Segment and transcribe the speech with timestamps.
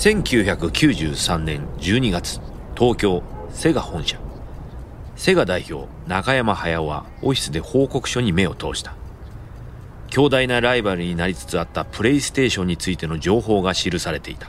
[0.00, 2.40] 1993年12月
[2.74, 4.18] 東京セガ本社。
[5.14, 8.94] セガ代表中山駿はオフィスで報告書に目を通した。
[10.08, 14.48] 強大なライバルになりつつあったプレイステーションについての情報が記されていた。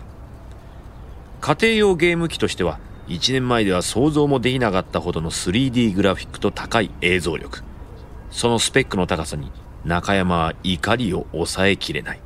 [1.42, 2.80] 家庭用ゲーム機としては
[3.10, 7.62] 1年前では想像もできなかったほどの 3D グラフィックと高い映像力。
[8.30, 9.52] そのスペックの高さに
[9.84, 12.22] 中山は怒りを抑えきれない。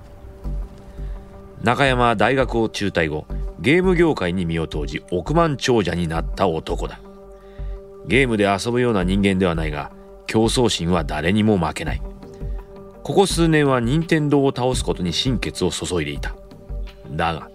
[1.65, 3.25] 中山は大学を中退後
[3.59, 6.99] ゲーム業界に身を投じ億万長者になった男だ。
[8.05, 9.91] ゲームで遊ぶような人間ではないが
[10.27, 12.01] 競争心は誰にも負けない。
[13.01, 16.35] ここ数年は任天堂を倒すことに心血を注いでいた。
[17.09, 17.49] だが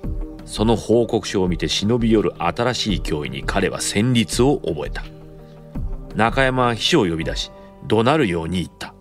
[0.44, 5.04] その報告書を見て忍び寄る新しい脅威に彼は戦慄を覚えた。
[6.16, 7.52] 中山は秘書を呼び出し
[7.86, 8.92] 怒鳴るように言った。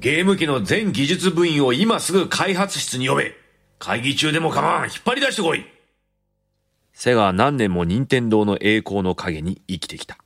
[0.00, 3.47] ゲーム機の全技術部員を今すぐ開発室に呼べ。
[3.78, 4.84] 会議中でも構わん。
[4.84, 5.64] 引っ張り出してこい。
[6.92, 10.18] セガは何年も任天堂の栄光の陰に生きてきた。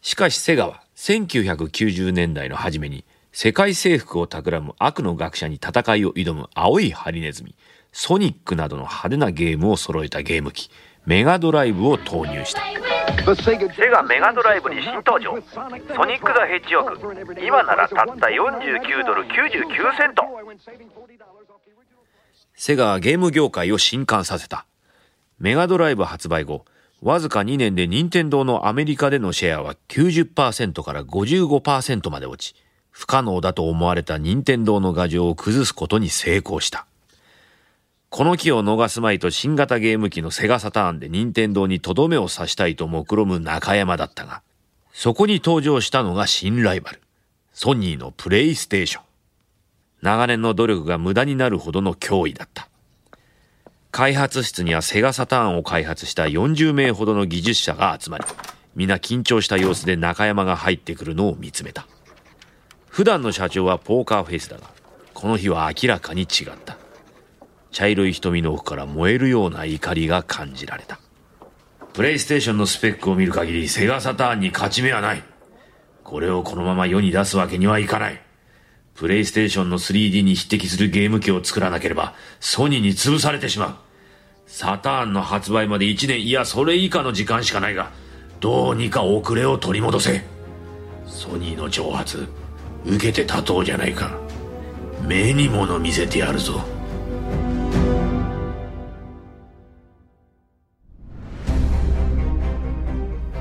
[0.00, 7.54] しかしセガは1990年代の初めに世界征服を企む悪の学者に戦いを挑む青いハリネズミ、
[7.92, 10.70] ソニックなどの派手なゲームを揃えたゲーム機、
[11.06, 12.62] メガドライブを投入した。
[13.36, 15.40] セガメガドライブに新登場。
[15.42, 20.24] ソニック・ザ・ヘッジオーク今ならたった49ドル99セント。
[22.60, 24.66] セガはゲーム業界を震撼させた
[25.38, 26.64] メガドライブ発売後
[27.00, 32.56] わずか2年で任天堂のアメリカでのシェアは90%から55%まで落ち、
[32.90, 36.86] 不可能だと思われた任天堂の牙城を崩すことに成功した。
[38.08, 44.42] この機を逃すまいと新型ゲーム機のセガサターンで任天堂にとどめを刺したいと目論む中山だったが、
[44.92, 47.00] そこに登場したのが新ライバル、
[47.52, 49.07] ソニーのプレイステーション。
[50.02, 52.68] 長年の努力が無駄になるほどの脅威だった。
[53.90, 58.24] 開発室にはセガサターンを開発した40名ほどの技術者が集まり、
[58.76, 61.86] 皆緊張した様子で中山が入ってくるのを見つめた。
[62.88, 64.70] 普段の社長はポーカーフェイスだが、
[65.14, 66.26] この日は明らかに違っ
[66.64, 66.76] た。
[67.72, 71.00] 茶色い瞳の奥から燃えるような怒りが感じられた。
[71.92, 75.24] プレイステーションのスペックを見る限りセガサターンに勝ち目はない。
[76.04, 78.22] これをこのまま世に出すわけにはいかない。
[78.98, 83.74] プレイステーションの 3D に匹敵するゲーム機を作らなければ、ソニーに潰されてしまう。
[84.48, 87.92] サターンの発売まで1年いやそれ以下の時間しかないが、
[88.40, 90.24] どうにか遅れを取り戻せ。
[91.06, 92.26] ソニーの挑発、
[92.84, 94.18] 受けて立とうじゃないか。
[95.06, 96.60] 目に物見せてやるぞ。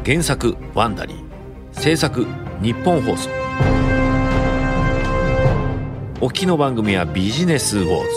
[0.06, 1.18] 原作ワンダリー
[1.72, 2.28] 制作
[2.62, 3.47] 日本放送
[6.20, 8.08] お聞きの番組はビジネスウォーズ。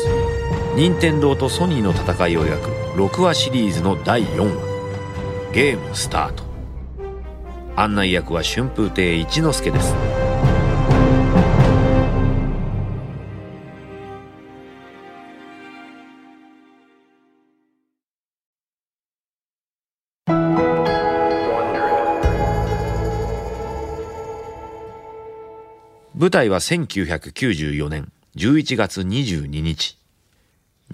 [0.75, 5.53] 任天堂とソニーの戦いを描く6話シリーズの第4話。
[5.53, 6.43] ゲームスタート。
[7.77, 9.95] 案内役は春風亭一之輔です。
[26.21, 29.97] 舞台は1994年11月22日。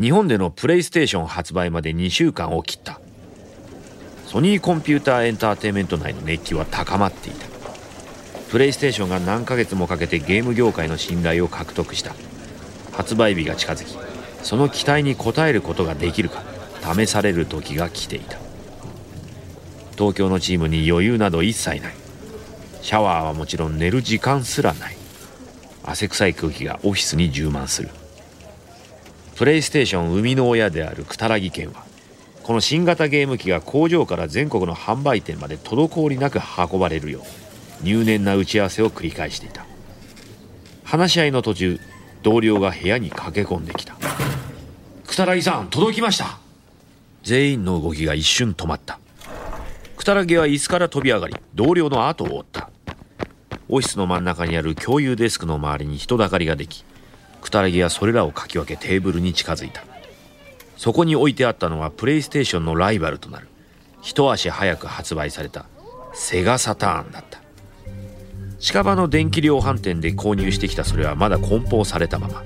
[0.01, 3.01] 日本でのプレイステーション発売まで2週間を切った。
[4.29, 7.49] ソニーコンピューターエンターテインメント内の熱気は高まっていた。
[8.53, 12.15] プレイステーションが何ヶ月もかけてゲーム業界の信頼を獲得した。
[12.93, 13.99] 発売日が近づき、
[14.45, 16.45] その期待に応えることができるか
[16.95, 18.39] 試される時が来ていた。
[19.99, 21.95] 東京のチームに余裕など一切ない。
[22.81, 25.06] シャワーはもちろん寝る時間すらない。
[25.87, 27.89] 汗臭い空気がオフィスに充満する。
[29.37, 31.85] プレイステーション生みの親であるクタラギ県は
[32.43, 36.39] この新型ゲーム機が工場から全国の販売店まで滞りなく
[36.73, 37.21] 運ばれるよ
[37.83, 39.67] う入念な打ち合わせを繰り返していた。
[40.85, 41.81] 話し合いの途中
[42.23, 43.97] 同僚が部屋に駆け込んできた
[45.07, 46.39] 「クタラギさん届きました!」
[47.23, 48.99] 全員の動きが一瞬止まった。
[49.97, 52.71] クタラギは椅子から飛び上がり同僚の後を追った。
[53.69, 56.85] オフィスの真ん中にある共有デスクの周りに人だかりができ
[57.47, 59.85] クタラギはそれらをかき分けテーブルに近づいた。
[60.77, 63.47] そこに置いてあったのはプレイステーションのライバルとなる。
[64.03, 65.67] 一足早く発売された。
[66.13, 67.41] セガサターンだった。
[68.59, 72.43] 近場の電気量販店で購入してきたそれはまだ梱包されたまま。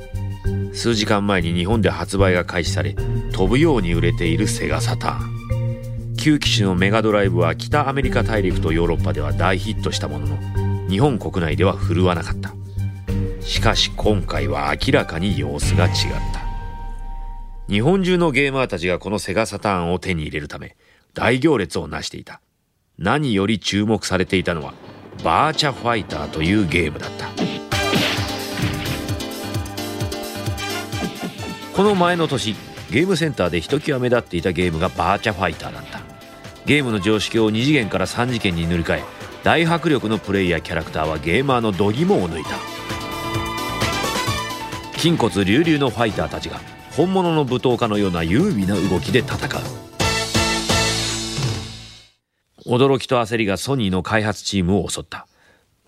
[0.75, 2.94] 数時間前に日本で発売が開始され
[3.32, 6.14] 飛ぶように売れているセガサターン。
[6.19, 10.60] 旧機種のメガドライブは北アメリカ大陸とヨーロッパでは大ヒットしたものの
[10.90, 12.52] 日本国内では振るわなかった。
[13.40, 15.92] しかし今回は明らかに様子が違っ
[16.32, 16.40] た。
[17.69, 20.76] 日本中のゲーマーたちがこのセガサターンを手に入れるため
[21.14, 22.40] 大行列をなしていた。
[22.98, 24.75] 何より注目されていたのは
[25.22, 27.28] バーチャファイターというゲームだった。
[31.76, 32.56] この前の年
[32.90, 36.00] ゲームセンターでひときわ目立っていたゲームがバーチャファイターだった。
[36.66, 42.58] ゲームの常識を2次元から3次元に塗り替え大迫力のプレイヤーキャラクターはゲーマーの度肝を抜いた。
[44.98, 46.60] 筋骨隆々のファイターたちが
[46.92, 49.38] 本物の舞踏家のような優美な動きで戦う。
[52.66, 55.26] 驚きと焦りがソニーの開発チームを襲った。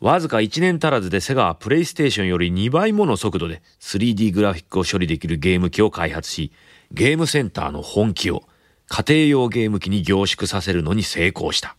[0.00, 6.50] わずか1年足らずでセガはプレイステーションより2倍もの速度で 3D グラフィックを処理できるゲーム機を開発し
[6.90, 8.42] ゲームセンターの本気を
[8.88, 11.76] 家庭用ゲーム機に凝縮させるのに成功した。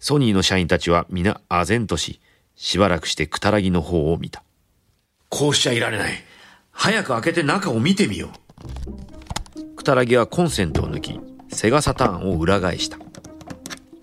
[0.00, 2.20] ソニーの社員たちは皆唖然とし
[2.54, 4.42] しばらくしてクタラギの方を見た。
[5.28, 6.12] こうしちゃいられない。
[6.70, 8.30] 早く開けて中を見てみよ
[9.56, 9.76] う。
[9.76, 12.98] クタラギはコンセントを抜きセガサターンを裏返した。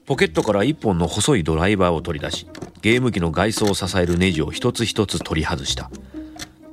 [0.05, 2.47] ポケットから一本の細いドライバーを取り出し
[2.81, 5.89] ゲーム機の外装を支えるネジを一つ一つ取り外した。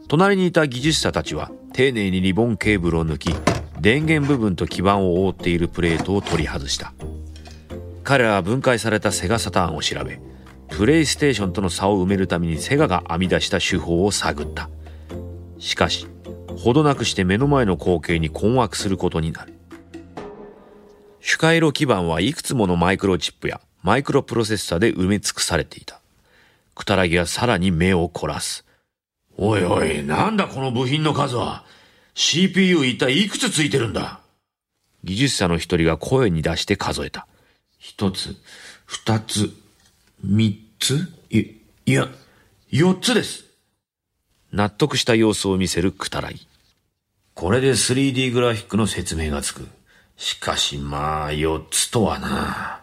[0.08, 3.34] 隣にいた技術者たちは丁寧にリボンケーブルを抜き
[3.80, 6.92] 電源部分と基板を覆っているプレートを取り外した
[8.04, 10.20] 彼らは分解されたセガサターンを調べ
[10.68, 14.68] プレイステーションとの差を埋めるためにセガが編み出した手法を探った
[15.58, 16.06] しかし
[16.58, 19.54] ほどなくして目の前の光景に困惑することになる
[21.20, 26.00] 主回路基板はいくつものマイクロチップやマイクロプロセッサで埋め尽くされていた。
[26.74, 28.64] クタラギはさらに目を凝らす。
[29.36, 31.64] おいおい、なんだこの部品の数は
[32.14, 34.20] ？CPU 一体いくつついてるんだ？
[35.02, 37.26] 技術者の一人が声に出して数えた。
[37.82, 38.36] 一つ、
[38.86, 39.52] 二つ、
[40.22, 41.38] 三つい、
[41.84, 42.08] いや、
[42.70, 43.46] 四つです。
[44.52, 46.46] 納得した様子を見せるクタラギ。
[47.34, 49.66] これで 3D グラフィックの説明がつく。
[50.16, 52.82] しかしまあ、四つとはな。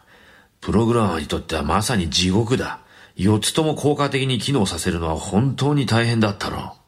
[0.60, 2.82] プログラマーにとってはまさに地獄だ。
[3.16, 6.80] 四つとも効果的に機能させるのは本当に大変だったろう。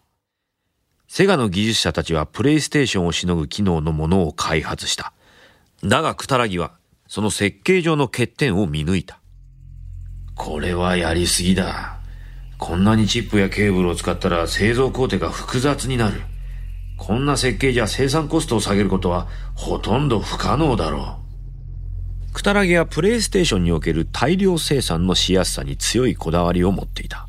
[1.07, 5.13] セガの技術者たちはプレイステーションをしのぐ機能のものを開発した。
[5.81, 6.73] だが、クタラギは、
[7.13, 9.19] その設計上の欠点を見抜いた。
[10.33, 11.99] これはやりすぎだ。
[12.57, 16.21] こんなにチップやケーブルを使ったら製造工程が複雑になる。
[16.97, 21.17] こんな設計じゃ生産コストを下げることはほとんど不可能だろ
[22.29, 22.33] う。
[22.33, 27.27] クタラゲはプレイステーションにおける大量生産のしやすさに強いこだわりを持っていた。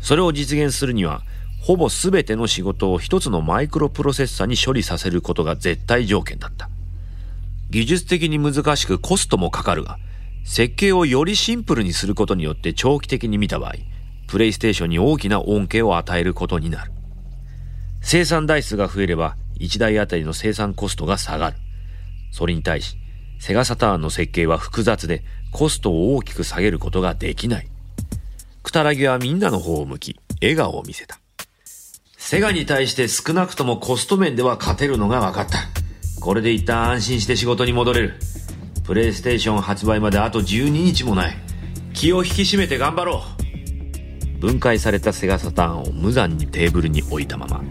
[0.00, 1.20] それを実現するには、
[1.60, 6.70] ほぼ全ての仕事を一つのマイクロプロセッサに処理させることが絶対条件だった。
[7.70, 9.98] 技術的に難しくコストもかかるが、
[10.44, 13.74] 設計をよりシンプルにすることによって長期的に見た場合、
[14.28, 16.92] プレイステーションに大きな恩恵を与えることになる。
[18.00, 21.56] 生産台数が増えれば1台あたりの生産コストが下がる。
[22.30, 22.96] それに対し、
[23.40, 27.68] セガサターンの設計は複雑でコストを大きく下げることができない。
[28.62, 31.18] クタラギはみんなの方を向き、笑顔を見せた。
[32.16, 35.85] セガに対して少なくともコスト面では勝てるのが分かった。
[36.20, 38.14] これで一旦安心して仕事に戻れる。
[38.84, 41.36] プレイステーション発売まであと12日もない。
[41.92, 43.24] 気を引き締めて頑張ろ
[44.38, 44.38] う。
[44.38, 47.62] 分解されたセガサターンを無残にテーブルに置いたまま、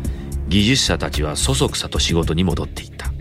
[0.47, 3.11] 技術者たちはそそくさと仕事に戻っていった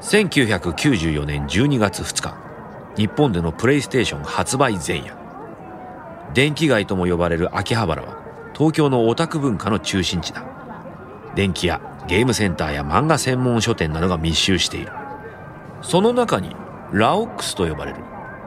[0.00, 2.36] 1994年12月2日
[2.96, 5.16] 日本でのプレイステーション発売前夜
[6.34, 8.20] 電気街とも呼ばれる秋葉原は
[8.54, 10.44] 東京のオタク文化の中心地だ
[11.34, 14.92] 電気屋ゲームセンターや漫画専門書店などが密集している。
[15.80, 16.54] その中に
[16.92, 17.98] ラオックスと呼ばれる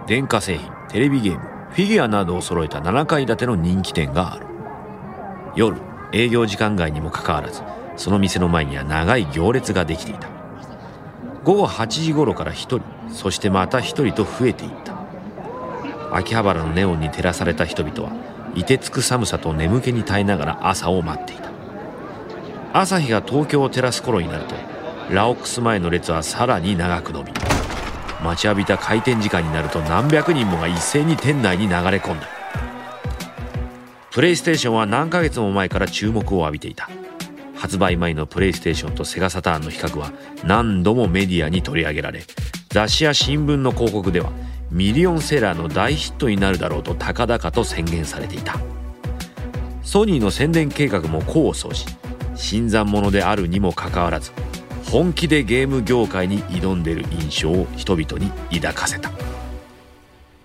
[0.07, 1.39] 電化製品テレビゲーム
[1.71, 4.45] フィギュアなどを揃えた7階建ての人気店がある。
[5.55, 5.77] 夜
[6.11, 7.63] 営業時間外にもかかわらず
[7.97, 10.29] その店の前には長い行列ができていた。
[11.43, 14.95] 午後8時頃から1人そしてまた1人と増えていった。
[16.13, 18.11] 秋葉原のネオンに照らされた人々は
[18.53, 21.54] 凍てつく寒さと眠気に耐えながら朝を待っていた。
[22.77, 24.55] 朝日が東京を照らす頃になると
[25.09, 27.31] ラオックス前の列はさらに長く伸び
[28.21, 32.27] 待ちわびた開店時間になると何百人もが一斉に店内に流れ込んだ。
[34.11, 36.89] プレイステーションは何ヶ月も前から注目を浴びていた。
[37.55, 40.11] 発売前のプレイステーションとセガサターンの比較は
[40.43, 42.23] 何度もメディアに取り上げられ
[42.69, 44.31] 雑誌や新聞の広告では
[44.69, 48.59] ミリオンセラーの大ヒットになるだろうと高々と宣言されていた。
[49.81, 51.85] ソニーの宣伝計画も功を奏し
[52.35, 54.31] 新参者であるにもかかわらず
[54.91, 59.11] 本気でゲーム業界に挑んでいる印象を人々に抱かせた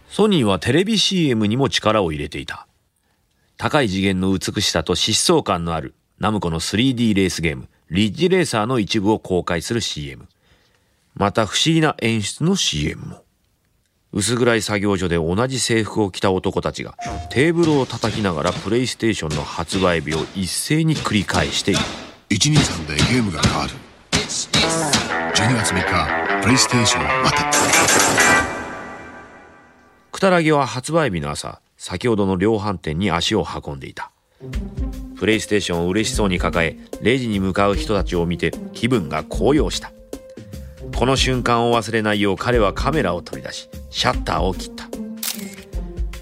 [0.09, 2.67] ソニーはテレビ CM にも力を入れていた
[3.57, 10.29] 高い次元の美しさと疾走感のあるナムコの 3D レースゲーム、リッジレーサーの一部を公開する CM。
[11.15, 13.25] また不思議な演出の CM も。
[14.13, 16.97] 薄暗い作業所で同じ制服を着た男たちが
[17.31, 21.81] テーブルを叩きながらプレイステーションの発売日を一斉に繰り返している。
[22.31, 23.73] 123でゲームが変わる。
[24.13, 27.51] 12月3日、プレイステーションまた。
[30.11, 34.11] くたらぎは発売日の朝、先ほどの量販店に足を運んでいた。
[35.17, 39.93] プレイステーションを嬉しそうに抱え、レジに向かう人たちを見て気分が高揚した。
[40.95, 44.89] この瞬間を忘れないよう彼はカメラを取り出し、シャッターを切った。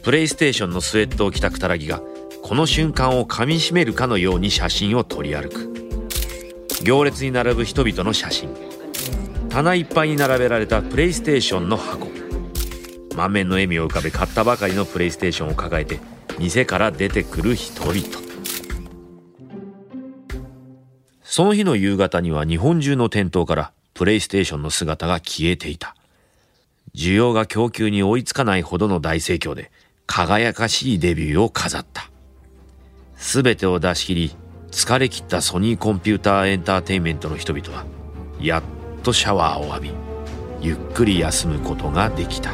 [0.03, 2.01] プレイステーションのスウェットを着たくたらぎが、
[2.43, 5.73] この瞬間を噛みしめるかのように写真を撮り歩く。
[6.83, 8.49] 行列に並ぶ人々の写真。
[9.49, 12.09] 棚いっぱいに並べられたプレイステーションの箱。
[13.17, 16.01] 満面の笑みを浮かべ買ったばかりのプレイステーションを抱えて、
[16.39, 18.03] 店から出てくる人々。
[21.23, 25.97] その日の夕方には日本中の店頭からプレイステーションの姿が消えていた。
[26.95, 29.73] 需要が供給に追いつかないほどの大盛況で
[30.07, 32.09] 輝かしいデビューを飾った。
[33.17, 34.37] すべてを出し切り、
[34.71, 37.85] 疲れ切ったソニーコンピューターエンターテインメントの人々は、
[38.41, 38.63] やっ
[39.03, 39.91] とシャワーを浴び、
[40.61, 42.53] ゆっくり休むことができた。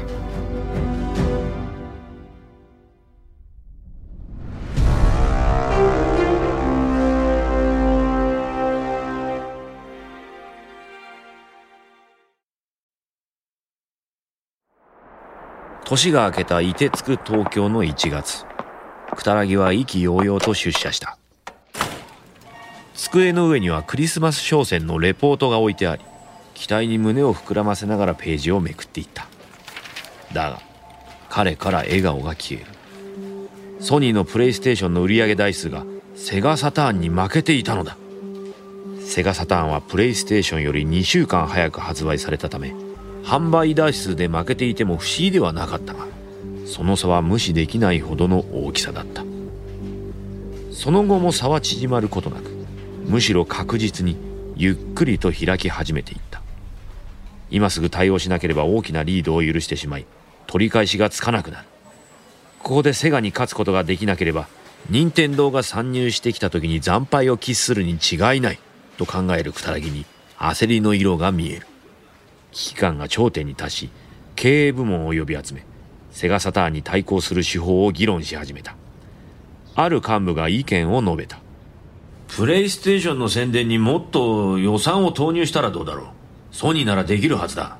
[15.84, 18.46] 年が明けた凍てつく東京の1月。
[19.14, 21.18] くたらぎは意気揚々と出社した。
[22.94, 26.02] 机の上にはクリスマス商戦のレポートが置いてあり
[26.54, 29.26] 期待に胸を膨らませながらページをめくっていった。
[30.32, 30.60] だが
[31.28, 32.70] 彼から笑顔が消える。
[33.78, 35.84] ソニーのプレイステーションの売上台数が
[36.16, 37.98] セガサターンに負けていたのだ。
[39.04, 42.74] セガサターンはプレイステーションより2週間早く発売されたため
[43.24, 46.06] 販売台数で負けていても不思議ではなかったが
[46.66, 49.24] その差は無視できないほどの大きさだった。
[50.72, 52.50] その後も差は縮まることなく
[53.06, 54.16] むしろ確実に
[54.56, 56.42] ゆっくりと開き始めていった。
[57.50, 60.06] 今すぐ対応しなければ大きなリードを許してしまい
[60.46, 61.68] 取り返しがつかなくなる。
[62.62, 64.48] ここでセガに勝つことができなければ
[64.90, 68.58] 任天堂が参入してきた時に惨敗を喫するに違いない
[68.96, 70.04] と考えるくたらぎに
[70.38, 71.66] 焦りの色が見える。
[72.54, 73.90] 危機感が頂点に達し
[74.34, 75.66] 経営部門を呼び集め
[76.14, 78.76] セガサターンに対抗する手法を議論し始めた。
[79.74, 81.40] ある幹部が意見を述べた。
[82.28, 86.06] プレイステーションの宣伝にもっと予算を投入したらどうだろう。
[86.52, 87.78] ソニーならできるはずだ。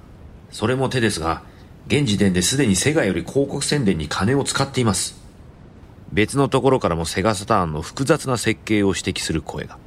[0.50, 1.42] それも手ですが
[1.86, 5.22] 現時点ですでにセガより広告宣伝に金を使っています。
[6.12, 9.78] 別のところからもセガサターンの複雑な設計を指摘する声が。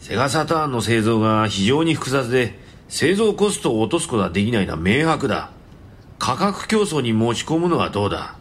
[0.00, 2.58] セガサターンの製造が非常に複雑で
[2.96, 5.50] 製造コストを落とすことはできないのは明白だ。
[6.20, 8.36] 価格競争に持ち込むのはどうだ。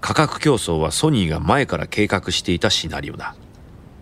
[0.00, 3.36] 価格競争はソニーが前から計画していたシナリオだ。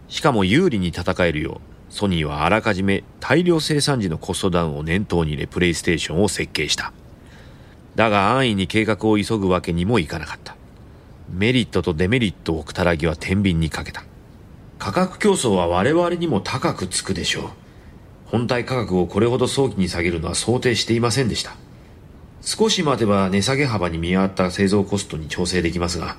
[0.06, 1.60] しかも有利に戦えるよ
[1.90, 6.92] うソニーはあらかじめ大量生産時のコストダウンを念頭に入れプレイステーションを設計した。
[7.96, 10.54] だが安易に計画を急ぐわけにもいかなかった。
[11.28, 14.04] メリットとデメリットをくたらぎは天秤にかけた。
[14.78, 17.61] 価格競争は我々にも高くつくでしょう。
[18.32, 21.54] 本体価格をこれほど早期に下げるのは想定していませんでした。
[22.40, 26.16] 少し待てば値下げ幅に見合った製造コストに調整できますが、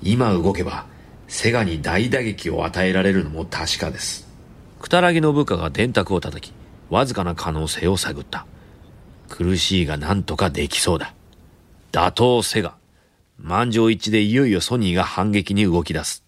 [0.00, 0.86] 今動けば
[1.26, 4.28] セガに大打撃を与えられるのも確かです。
[4.78, 6.54] くたらぎの部下が電卓を叩き、
[6.88, 8.46] わずかな可能性を探った。
[9.28, 11.14] 苦しいが何とかできそうだ。
[11.90, 12.76] 打倒セガ。
[13.38, 16.24] 満場一致でいよいよソニーが反撃に動き出す。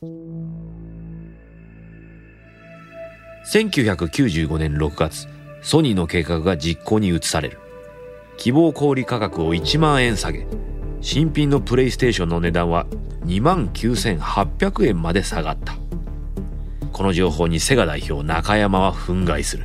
[3.45, 5.29] 1995年6月、
[5.63, 7.59] ソニーの計画が実行に移される。
[8.37, 10.47] 希望小売価格を1万円下げ、
[11.01, 12.87] 新品のプレイステーションの値段は
[13.25, 15.75] 2万9800円まで下がった。
[16.93, 19.65] この情報にセガ代表中山は憤慨する。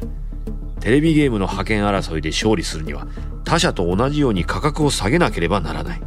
[0.80, 3.08] テレビゲームの覇権争いで勝利するには
[3.44, 6.02] 他社と同じように価格を下げなければならない。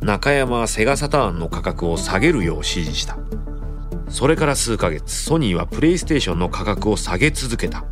[0.00, 3.18] 中山はセガサターンの価格を下げるよう指示した。
[4.12, 7.82] それから数ヶ月ソニーはプレイステーションの価格を下げ続けた。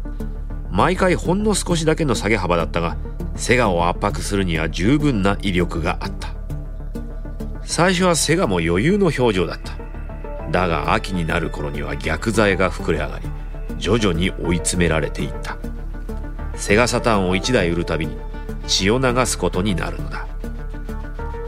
[0.70, 2.98] 毎回ほんの少しだけの下げ幅だったが
[3.36, 6.34] セガを圧迫するには十分な威力があった。
[7.64, 9.72] 最初はセガも余裕の表情だった。
[10.50, 13.26] だが秋になる頃には逆剤が膨れ上がり
[13.78, 15.56] 徐々に追い詰められていった。
[16.54, 18.14] セガサターンを1台売るたびに
[18.66, 20.26] 血を流すことになるのだ。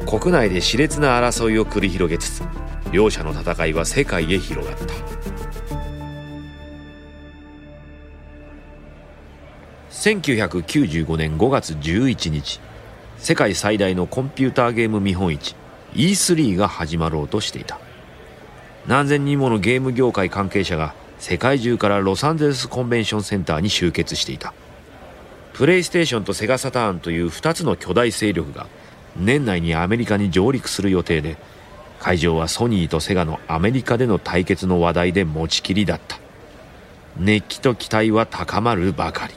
[0.06, 2.42] 国内で熾烈な争いを繰り広げつつ
[2.92, 4.84] 両者の戦いは世界へ広がった。
[9.90, 12.60] 1995年5月11日
[13.18, 15.54] 世界最大のコンピューターゲーム見本市
[15.94, 17.78] E3 が始まろうとしていた。
[18.86, 24.52] 何千人ものゲーム業界関係者が世界中からロサンゼルスコンベンションセンターに集結していた。
[25.54, 28.66] プレイステーションとセガサターンという2つの巨大勢力が
[29.16, 31.36] 年内にアメリカに上陸する予定で
[32.02, 36.18] 会場はソニーとセガのアメリカでの対決の話題で持ちきりだった。
[37.16, 39.34] 熱気と期待は高まるばかり。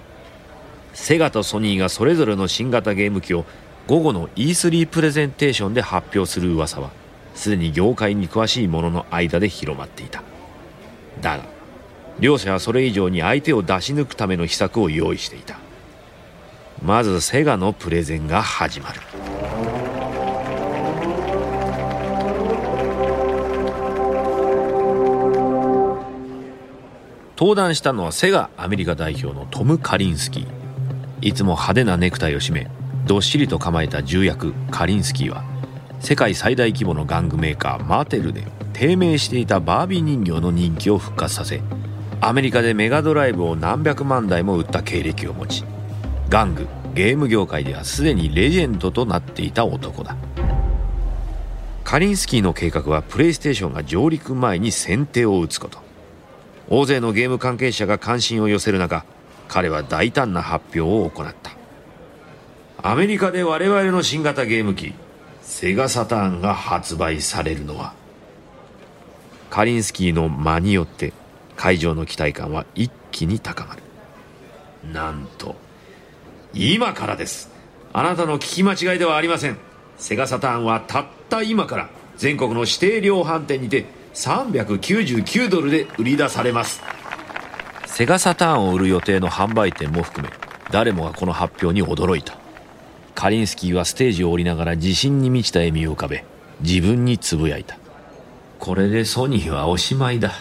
[0.92, 3.46] セガとソニーがそれぞれの新型ゲーム機を
[3.86, 6.90] 午後の E3 プレゼンテーションで発表する噂は
[7.36, 10.24] すでに業界に詳しい者の間で広まっていた。
[11.22, 11.44] だが
[12.20, 15.60] 両者はそれ以上に相手を出し抜くための秘策を用意していた。
[16.84, 19.02] まずセガのプレゼンが始まる。
[27.38, 30.48] 登壇したのはセガアメリカ代表のトム・カリンスキー。
[31.22, 32.68] いつも派手なネクタイを締め
[33.08, 35.44] どっしりと構えた重役カリンスキーは
[36.00, 41.62] 世界最大規模の玩具メーカーマーテルで低迷していたバービー人形の人気を復活させ
[42.22, 45.64] アメリカでメガドライブを何百万台も売った経歴を持ち
[46.30, 50.16] 玩具ゲーム業界ではすでにレジェンドとなっていた男だ。
[51.84, 55.85] カリンスキーの計画はプレイステーションが上陸前に先手を打つこと。
[56.70, 59.06] 大勢のゲーム関係者が関心を寄せる中
[59.48, 61.56] 彼は大胆な発表を行った。
[62.82, 64.94] アメリカで我々の新型ゲーム機
[65.42, 67.94] セガサターンが発売されるのは
[69.50, 71.14] カリンスキーの間によって
[71.56, 73.84] 会場の期待感は一気に高まる。
[74.92, 75.56] なんと
[76.54, 77.50] 今からです。
[77.94, 79.58] あなたの聞き間違いではありません。
[79.98, 86.82] セガサターンはたった今から全国の指定量販店にて399ドルで売り出されます。
[87.86, 90.34] セガサターンを売る予定の販売店も含め
[90.72, 92.38] 誰もがこの発表に驚いた。
[93.14, 96.26] カリンスキーはステージを降りながら自信に満ちた笑みを浮かべ
[96.62, 97.78] 自分につぶやいた。
[98.60, 100.32] これでソニーはおしまいだ。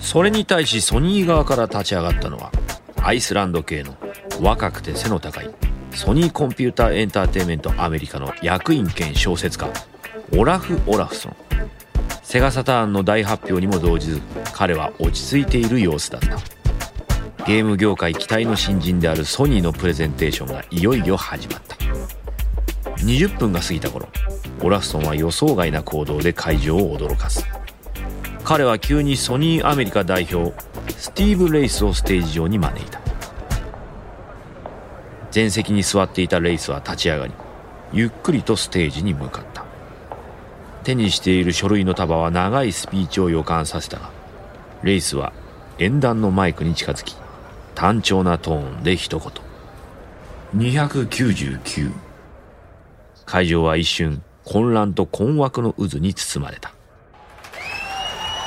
[0.00, 2.50] それに対しソニー側から立ち上がったのは
[3.02, 3.96] アイスランド系の
[4.40, 5.50] 若くて背の高い
[5.92, 9.68] ソニーコンピューターエンターテインメントアメリカの役員兼小説家
[10.36, 11.51] オラフ・オラフソン。
[12.32, 14.22] セガサターンの大発表にも動じず
[14.54, 17.44] 彼は落ち着いている様子だった。
[17.44, 21.76] ゲーム業界期待の新人であるソニーのプレゼンテーションがいよいよ始まった。
[23.04, 24.08] 20分が過ぎた頃
[24.62, 27.46] オラフソンは予想外な行動で会場を驚かす。
[28.44, 32.98] 彼は急にソニーアメリカ代表スティーブ・レイスをステージ上に招いた。
[35.34, 37.34] 前席に座っていたレイスは立ち上がり
[37.92, 39.61] ゆっくりとステージに向かった。
[40.82, 44.10] 手にしている書類の束は長いスピーチを予感させたが
[44.82, 45.32] レイスは
[45.78, 47.16] 演壇のマイクに近づき
[47.74, 49.32] 単調なトーンで一言。
[50.56, 51.92] 299
[53.24, 56.72] 会場は一瞬混乱と困惑の渦に包まれた。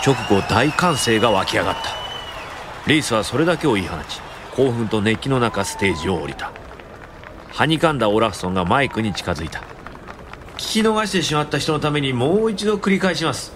[0.06, 2.90] 直後大歓声が湧き上がった。
[2.90, 4.22] レイスはそれだけを言い放ち
[4.56, 6.52] 興奮と熱気の中ステージを降りた。
[7.50, 9.64] はにかんだオラフソンがマイクに近づいた
[10.58, 13.52] 聞き逃してしまった人のためにもう一度繰り返します。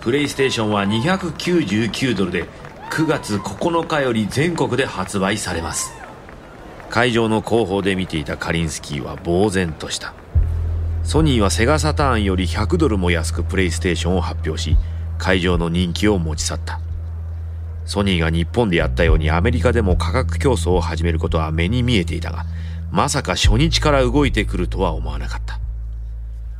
[0.00, 2.44] プレイステーションは299ドルで
[2.90, 5.94] 9月9日より全国で発売されます。
[6.90, 10.12] 会場の後方で見ていたカリンスキーは呆然とした。
[11.02, 14.76] ソニーはセガサターンより100ドルも安くプレイステーションを発表し
[15.18, 16.80] 会場の人気を持ち去った。
[17.86, 22.46] ソニーが日本でやったようにアメリカでも価格競争を始めることは目に見えていたが
[22.90, 25.63] まさか初日から動いてくるとは思わなかった。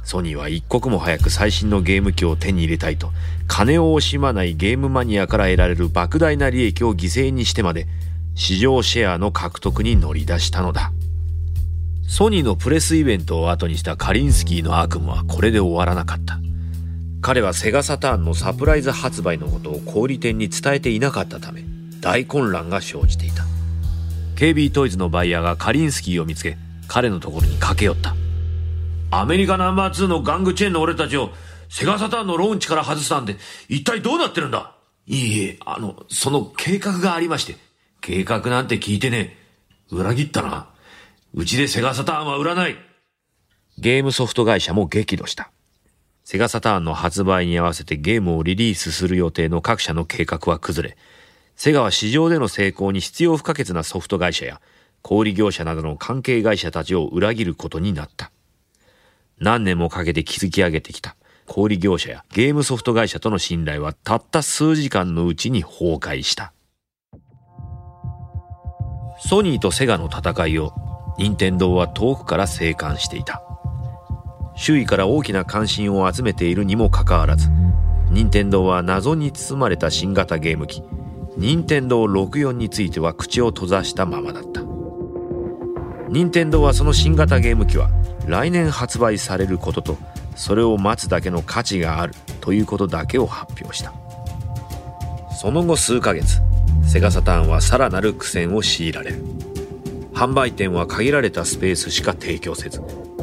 [0.05, 3.11] ソニーは一刻も早く最新のゲーム機を手に入れたいと、
[3.47, 7.87] 金を惜しまないゲームマニアから得られる莫大な利益を犠牲にしてまで、
[8.35, 10.93] 市場シェアの獲得に乗り出したのだ。
[12.07, 16.39] ソニーのプレスイベントを後にしたカリンスキーの悪夢はこれで終わらなかった。
[17.23, 21.65] 彼はセガサターンのサプライズ発売のことを小売店に伝えていなかったため、
[22.03, 23.45] 大混乱が生じていた。
[24.37, 28.15] KB トイズのバイヤーがカリンスキーを見つけ、彼のところに駆け寄った。
[29.21, 31.31] アメリカナンバー2の玩具チェーンの俺たちを
[31.69, 33.37] セガサターンのローンチから外したんで、
[33.69, 34.75] 一体どうなってるんだ？
[35.07, 37.57] いいえ、あの、その計画がありまして。
[38.01, 39.37] 計画なんて聞いてね
[39.91, 40.69] 裏切ったな。
[41.33, 42.77] うちでセガサターンは売らない。
[43.79, 45.51] ゲームソフト会社も激怒した。
[46.25, 50.97] セガサターンの発売に合わせてゲームをリリースする予定の各社の計画は崩れ、
[51.57, 54.61] セガは市場での成功に必要不可欠なソフト会社や
[55.03, 58.31] 小売業者などの関係会社たちを裏切ることになった。
[59.39, 61.17] 何年もかけて築き上げてきた。
[61.47, 66.53] 小売業者やゲームソフト会社との信頼はたった数時間のうちに崩壊した。
[69.19, 70.73] ソニーとセガの戦いを
[71.19, 73.43] 任天堂は遠くから静観していた。
[74.57, 77.51] 周囲から大きな関心を集めているにもかかわらず
[78.11, 80.83] 任天堂は謎に包まれた新型ゲーム機
[81.37, 84.74] 任天堂64については口を閉ざしたままだった。
[86.15, 87.91] 任天堂はその新型ゲーム機は
[88.29, 89.99] 来年発売されることと
[90.37, 93.93] それを待つだけの価値があるということだけを発表した。
[95.37, 96.41] その後数ヶ月
[96.87, 99.25] セガサターンはさらなる苦戦を強いられる。
[100.13, 102.81] 販売店は限られたスペースしか提供せず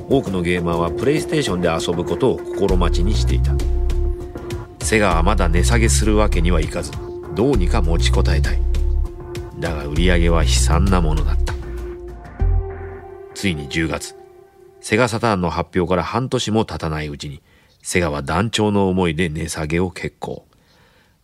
[0.09, 3.53] 多くのゲーマーはプレイステーションで遊ぶことを心待ちにしていた。
[4.81, 6.91] セガはまだ値下げするわけにはいかず
[7.35, 8.59] どうにか持ちこたえたい。
[9.59, 11.40] だが売り上げは悲惨なものだった。
[13.41, 14.15] ついに10月。
[14.81, 17.41] セガサターンの発表から半年も経たないうちに
[17.81, 20.45] セガは団長の思いで値下げを決行。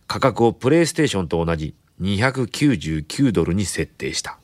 [0.08, 4.40] 価格をプレイステーションと同じ299ドルに設定した。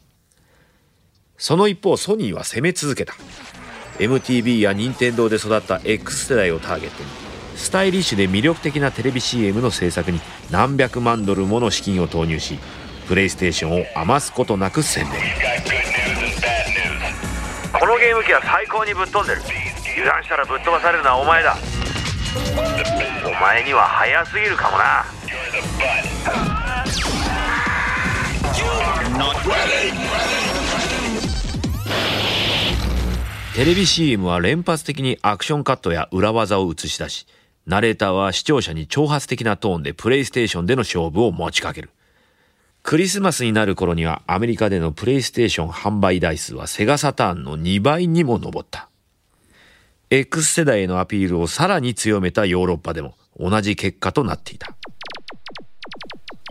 [1.37, 3.15] その一方ソニーは攻め続けた。
[3.99, 7.09] MTV や任天堂で育った X 世代をターゲットに
[7.57, 10.21] スタイリッシュで魅力的なテレビ CM の制作に
[10.53, 12.57] 何百万ドルもの資金を投入し
[13.09, 15.94] プレイステーションを余すことなく宣伝。
[17.85, 19.43] このゲーム機は最高にぶっ飛んでる。
[19.99, 21.55] 油断したらぶっ飛ばされるのはお前だ。
[23.27, 25.05] お前には早すぎるかもな。
[33.55, 37.27] テレビ CM は連発的にアクションカットや裏技を映し出し
[37.67, 41.91] ナレーターは視聴者に挑発的なトーンでプレイステーションでの勝負を持ちかける
[42.85, 48.91] クリスマスになる頃にはアメリカでのプレイステーション販売台数はセガサターンの2倍にも上った。
[50.11, 54.77] X 世代へのアピールをさらに強めたヨーロッパでも同じ結果となっていた。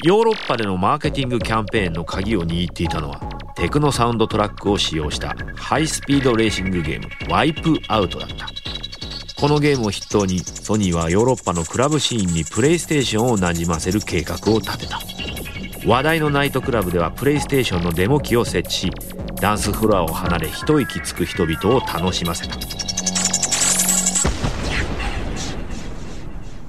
[0.03, 3.21] ヨーロッパでのマーケティングキャンペーンの鍵を握っていたのは
[3.55, 8.47] テクノサウンドトラックを使用したハイスピードレーシングゲームワイプアウトだった。
[9.39, 15.12] このゲームを筆頭にソニーはヨーロッパのクラブシーンにプレイステーションをなじませる計画を立てた。
[15.85, 18.91] 話題のナイトクラブではプレイステーションのデモ機を設置し
[19.41, 22.55] ダンスフロアを離れ一息つく人々を楽しませた。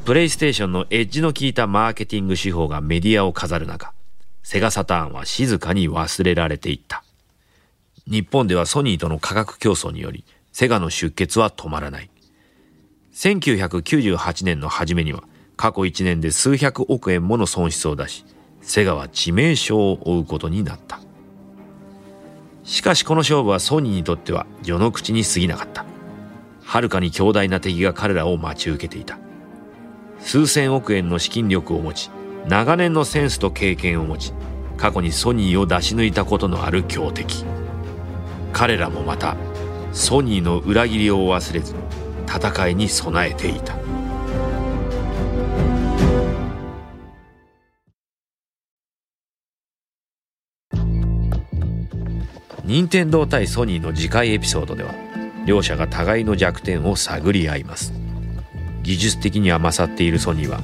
[0.04, 3.92] プレイステーションのエッジの効いたマーケティング手法がメディアを飾る中
[4.42, 7.04] セガサターンは静かに忘れられていった。
[8.06, 12.10] 日本ではソニーとの価格競争によりセガの出血は止まらない。
[13.14, 15.22] 1998年の初めには
[15.56, 18.24] 過去1年で数百億円もの損失を出し
[18.64, 21.00] セガは致命傷を負うことになった。
[22.64, 25.84] しかしこの勝負はソニーにとっては序の口に過ぎなかった。
[26.64, 29.18] はるかに強大な敵が彼らを待ち受けていた。
[30.18, 32.10] 数千億円の資金力を持ち
[32.48, 34.32] 長年のセンスと経験を持ち
[34.78, 37.44] 過去にソニーを出し抜いたことのある強敵。
[38.52, 39.36] 彼らもまた
[39.92, 41.74] ソニーの裏切りを忘れず
[42.26, 43.76] 戦いに備えていた。
[52.66, 54.94] 任天堂対ソニーの次回エピソードでは
[55.44, 57.92] 両者が互いの弱点を探り合います。
[58.82, 60.60] 技術的には勝っているソニーは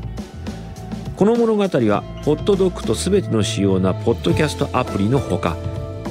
[1.17, 5.57] この物語はホットドッグとすべての主要なポッドキャストアプリのほか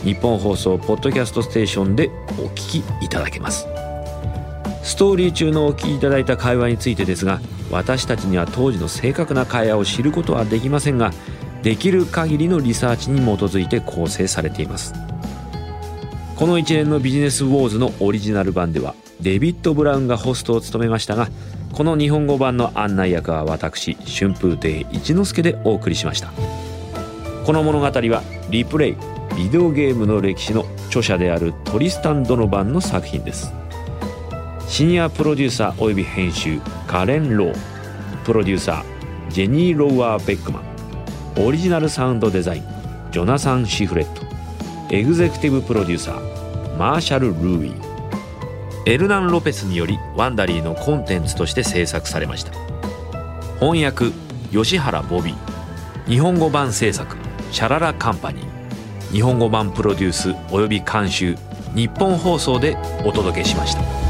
[0.03, 3.67] 日本放送ポッドキャストステーションでお聞きいただけます。
[4.83, 7.39] ストーリー中のお聞きいただいた会話についてですが
[7.73, 11.11] 私たちには当時の正確な会話を知ることはできませんが
[11.63, 14.93] できる限りのリサーチに基づいて構成されています。
[16.35, 21.29] この一連のビジネスウォーズのオリジナル版ではデビッド・ブラウンがホストを務めましたが
[21.71, 26.31] この日本語版の案内役は私春風亭一之輔でお送りしました。
[27.45, 28.95] この物語はリプレイ
[29.35, 33.51] ビデオゲームの歴史の著者であるトリスタン・ドノバンの作品です。
[34.73, 37.55] シニアプロデューサーおよび編集カレン・ロー。
[38.25, 40.63] プロデューサージェニー・ローワー・ベックマン。
[41.45, 42.63] オリジナルサウンドデザイン
[43.11, 44.23] ジョナサン・シフレット
[44.89, 47.75] エグゼクティブプロデューサーマーシャル・ルーイ
[48.87, 52.53] エルナン・ロペスにより Wondery のコンテンツとして制作されました。
[53.59, 54.05] 翻訳
[54.51, 56.09] 吉原ボビー。
[56.09, 57.15] 日本語版制作
[57.51, 59.11] シャララカンパニー。
[59.11, 61.35] 日本語版プロデュースおよび監修
[61.75, 64.02] 日本放送でお届けしました。